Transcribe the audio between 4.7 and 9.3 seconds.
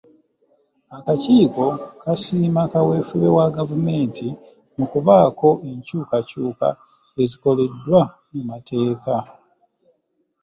mu kubaako enkyukakyuka ezikoleddwa mu mateeka.